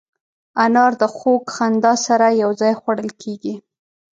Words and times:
انار 0.63 0.91
د 1.01 1.03
خوږ 1.15 1.43
خندا 1.55 1.93
سره 2.05 2.27
یو 2.43 2.51
ځای 2.61 2.73
خوړل 2.79 3.11
کېږي. 3.21 3.55